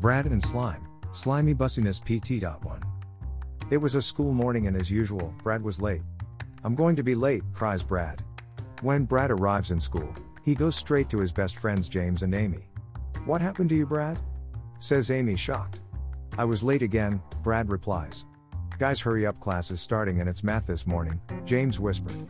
Brad 0.00 0.26
and 0.26 0.40
Slime, 0.40 0.86
Slimy 1.10 1.54
Bussiness 1.54 2.00
PT.1. 2.00 2.82
It 3.72 3.78
was 3.78 3.96
a 3.96 4.02
school 4.02 4.32
morning 4.32 4.68
and 4.68 4.76
as 4.76 4.88
usual, 4.88 5.34
Brad 5.42 5.60
was 5.60 5.82
late. 5.82 6.02
I'm 6.62 6.76
going 6.76 6.94
to 6.94 7.02
be 7.02 7.16
late, 7.16 7.42
cries 7.52 7.82
Brad. 7.82 8.22
When 8.80 9.04
Brad 9.04 9.32
arrives 9.32 9.72
in 9.72 9.80
school, 9.80 10.14
he 10.44 10.54
goes 10.54 10.76
straight 10.76 11.08
to 11.10 11.18
his 11.18 11.32
best 11.32 11.56
friends 11.58 11.88
James 11.88 12.22
and 12.22 12.32
Amy. 12.32 12.68
What 13.24 13.40
happened 13.40 13.70
to 13.70 13.74
you, 13.74 13.86
Brad? 13.86 14.20
says 14.78 15.10
Amy, 15.10 15.34
shocked. 15.34 15.80
I 16.38 16.44
was 16.44 16.62
late 16.62 16.82
again, 16.82 17.20
Brad 17.42 17.68
replies. 17.68 18.24
Guys, 18.78 19.00
hurry 19.00 19.26
up, 19.26 19.40
class 19.40 19.72
is 19.72 19.80
starting 19.80 20.20
and 20.20 20.28
it's 20.28 20.44
math 20.44 20.68
this 20.68 20.86
morning, 20.86 21.20
James 21.44 21.80
whispered. 21.80 22.28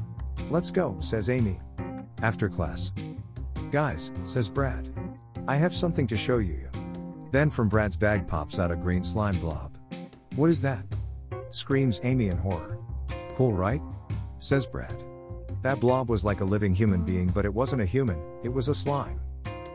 Let's 0.48 0.70
go, 0.70 0.96
says 1.00 1.28
Amy. 1.28 1.60
After 2.23 2.48
class. 2.48 2.92
Guys, 3.70 4.10
says 4.24 4.48
Brad. 4.48 4.88
I 5.46 5.56
have 5.56 5.74
something 5.74 6.06
to 6.06 6.16
show 6.16 6.38
you. 6.38 6.70
Then 7.30 7.50
from 7.50 7.68
Brad's 7.68 7.96
bag 7.96 8.27
pops 8.27 8.59
out 8.59 8.70
a 8.70 8.77
green 8.77 9.05
slime 9.05 9.38
blob. 9.38 9.77
What 10.37 10.50
is 10.50 10.60
that? 10.62 10.84
Screams 11.51 12.01
Amy 12.04 12.28
in 12.28 12.38
horror. 12.38 12.78
Cool, 13.34 13.52
right? 13.52 13.82
Says 14.38 14.66
Brad. 14.66 15.02
That 15.62 15.80
blob 15.80 16.09
was 16.09 16.24
like 16.24 16.41
a 16.41 16.45
living 16.45 16.74
human 16.74 17.04
being, 17.04 17.28
but 17.28 17.45
it 17.45 17.52
wasn't 17.52 17.82
a 17.82 17.87
human, 17.87 18.23
it 18.42 18.48
was 18.48 18.68
a 18.68 18.74
slime. 18.74 19.20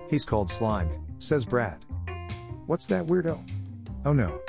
He's 0.09 0.25
called 0.25 0.49
Slime, 0.49 0.89
says 1.19 1.45
Brad. 1.45 1.83
What's 2.65 2.87
that 2.87 3.05
weirdo? 3.05 3.39
Oh 4.05 4.13
no. 4.13 4.41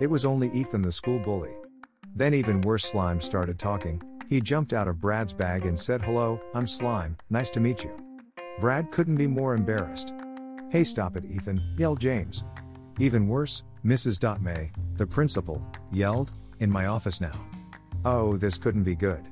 It 0.00 0.08
was 0.08 0.24
only 0.24 0.50
Ethan 0.52 0.82
the 0.82 0.92
school 0.92 1.18
bully. 1.18 1.54
Then 2.14 2.32
even 2.32 2.62
worse 2.62 2.84
Slime 2.84 3.20
started 3.20 3.58
talking. 3.58 4.02
He 4.28 4.40
jumped 4.40 4.72
out 4.72 4.88
of 4.88 5.00
Brad's 5.00 5.32
bag 5.32 5.66
and 5.66 5.78
said 5.78 6.00
hello, 6.00 6.40
I'm 6.54 6.66
Slime, 6.66 7.16
nice 7.28 7.50
to 7.50 7.60
meet 7.60 7.84
you. 7.84 7.96
Brad 8.60 8.90
couldn't 8.90 9.16
be 9.16 9.26
more 9.26 9.54
embarrassed. 9.54 10.12
Hey 10.70 10.84
stop 10.84 11.16
it 11.16 11.24
Ethan, 11.24 11.60
yelled 11.76 11.98
James. 11.98 12.44
Even 13.00 13.26
worse, 13.26 13.64
Mrs. 13.84 14.20
Dot 14.20 14.40
May, 14.40 14.70
the 14.98 15.06
principal, 15.06 15.66
yelled, 15.90 16.32
in 16.60 16.70
my 16.70 16.86
office 16.86 17.20
now. 17.20 17.34
Oh, 18.04 18.36
this 18.36 18.56
couldn't 18.56 18.84
be 18.84 18.94
good. 18.94 19.26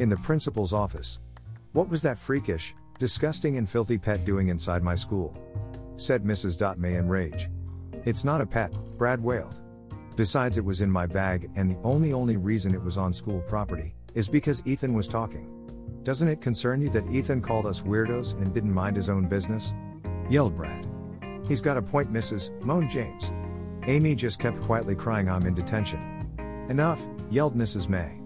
In 0.00 0.08
the 0.08 0.16
principal's 0.16 0.72
office. 0.72 1.18
What 1.72 1.90
was 1.90 2.00
that 2.00 2.18
freakish, 2.18 2.74
disgusting 2.98 3.58
and 3.58 3.68
filthy 3.68 3.98
pet 3.98 4.24
doing 4.24 4.48
inside 4.48 4.82
my 4.82 4.94
school? 4.94 5.36
Said 5.98 6.24
Mrs. 6.24 6.56
Dot 6.56 6.78
May 6.78 6.94
in 6.94 7.06
rage. 7.06 7.50
It's 8.06 8.24
not 8.24 8.40
a 8.40 8.46
pet, 8.46 8.72
Brad 8.96 9.22
wailed. 9.22 9.60
Besides, 10.16 10.56
it 10.56 10.64
was 10.64 10.80
in 10.80 10.90
my 10.90 11.04
bag, 11.04 11.50
and 11.56 11.70
the 11.70 11.78
only 11.84 12.14
only 12.14 12.38
reason 12.38 12.74
it 12.74 12.82
was 12.82 12.96
on 12.96 13.12
school 13.12 13.42
property 13.42 13.94
is 14.14 14.26
because 14.26 14.66
Ethan 14.66 14.94
was 14.94 15.06
talking. 15.06 15.52
Doesn't 16.02 16.28
it 16.28 16.40
concern 16.40 16.80
you 16.80 16.88
that 16.90 17.10
Ethan 17.12 17.42
called 17.42 17.66
us 17.66 17.82
weirdos 17.82 18.40
and 18.40 18.54
didn't 18.54 18.72
mind 18.72 18.96
his 18.96 19.10
own 19.10 19.28
business? 19.28 19.74
Yelled 20.30 20.56
Brad. 20.56 20.86
He's 21.46 21.60
got 21.60 21.76
a 21.76 21.82
point, 21.82 22.12
Mrs. 22.12 22.50
moaned 22.62 22.90
James. 22.90 23.32
Amy 23.86 24.14
just 24.14 24.40
kept 24.40 24.60
quietly 24.62 24.94
crying, 24.94 25.28
I'm 25.28 25.46
in 25.46 25.54
detention. 25.54 26.66
Enough, 26.68 27.06
yelled 27.30 27.56
Mrs. 27.56 27.88
May. 27.88 28.20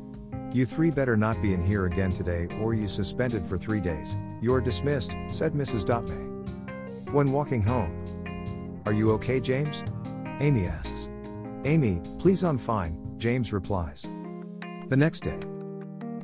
You 0.52 0.66
three 0.66 0.90
better 0.90 1.16
not 1.16 1.40
be 1.42 1.54
in 1.54 1.64
here 1.64 1.86
again 1.86 2.12
today 2.12 2.48
or 2.60 2.74
you 2.74 2.88
suspended 2.88 3.46
for 3.46 3.56
three 3.56 3.80
days. 3.80 4.16
You're 4.40 4.60
dismissed, 4.60 5.14
said 5.28 5.52
Mrs. 5.52 5.86
May. 6.08 7.12
When 7.12 7.30
walking 7.30 7.62
home. 7.62 8.82
Are 8.86 8.92
you 8.92 9.12
okay, 9.12 9.38
James? 9.38 9.84
Amy 10.40 10.66
asks. 10.66 11.10
Amy, 11.64 12.00
please 12.18 12.42
I'm 12.42 12.58
fine, 12.58 12.96
James 13.18 13.52
replies. 13.52 14.08
The 14.88 14.96
next 14.96 15.20
day. 15.20 15.38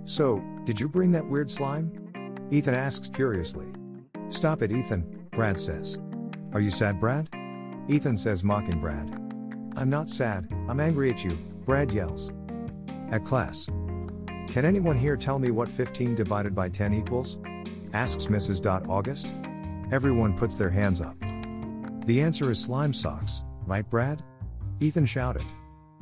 So, 0.06 0.42
did 0.64 0.80
you 0.80 0.88
bring 0.88 1.12
that 1.12 1.28
weird 1.28 1.50
slime? 1.50 1.92
Ethan 2.50 2.74
asks 2.74 3.08
curiously. 3.08 3.66
Stop 4.28 4.62
it, 4.62 4.72
Ethan, 4.72 5.15
Brad 5.36 5.60
says. 5.60 5.98
Are 6.54 6.62
you 6.62 6.70
sad, 6.70 6.98
Brad? 6.98 7.28
Ethan 7.88 8.16
says, 8.16 8.42
mocking 8.42 8.80
Brad. 8.80 9.10
I'm 9.76 9.90
not 9.90 10.08
sad, 10.08 10.48
I'm 10.66 10.80
angry 10.80 11.10
at 11.10 11.22
you, 11.22 11.32
Brad 11.66 11.92
yells. 11.92 12.32
At 13.10 13.26
class. 13.26 13.66
Can 14.48 14.64
anyone 14.64 14.96
here 14.96 15.14
tell 15.14 15.38
me 15.38 15.50
what 15.50 15.70
15 15.70 16.14
divided 16.14 16.54
by 16.54 16.70
10 16.70 16.94
equals? 16.94 17.36
asks 17.92 18.28
Mrs. 18.28 18.88
August. 18.88 19.34
Everyone 19.92 20.34
puts 20.34 20.56
their 20.56 20.70
hands 20.70 21.02
up. 21.02 21.18
The 22.06 22.22
answer 22.22 22.50
is 22.50 22.58
slime 22.58 22.94
socks, 22.94 23.42
right, 23.66 23.88
Brad? 23.90 24.22
Ethan 24.80 25.04
shouted. 25.04 25.44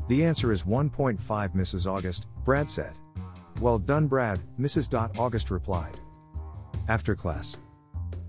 The 0.07 0.25
answer 0.25 0.53
is 0.53 0.63
1.5, 0.63 1.19
Mrs. 1.19 1.91
August, 1.91 2.29
Brad 2.45 2.71
said. 2.71 2.93
Well 3.61 3.81
done, 3.81 4.07
Brad, 4.07 4.41
Mrs. 4.61 4.95
August 5.19 5.51
replied. 5.51 5.99
After 6.87 7.17
class. 7.17 7.59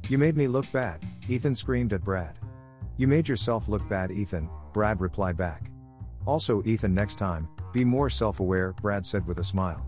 You 0.07 0.19
made 0.19 0.37
me 0.37 0.47
look 0.47 0.71
bad, 0.71 1.03
Ethan 1.27 1.55
screamed 1.55 1.91
at 1.91 2.03
Brad. 2.03 2.37
You 2.97 3.07
made 3.07 3.27
yourself 3.27 3.67
look 3.67 3.87
bad, 3.89 4.11
Ethan, 4.11 4.47
Brad 4.71 5.01
replied 5.01 5.35
back. 5.35 5.71
Also, 6.27 6.61
Ethan, 6.63 6.93
next 6.93 7.15
time, 7.15 7.47
be 7.73 7.83
more 7.83 8.09
self 8.11 8.39
aware, 8.39 8.73
Brad 8.73 9.03
said 9.03 9.25
with 9.25 9.39
a 9.39 9.43
smile. 9.43 9.83